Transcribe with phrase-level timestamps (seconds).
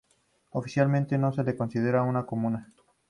[0.49, 2.67] Oficialmente, no se la considera una comuna.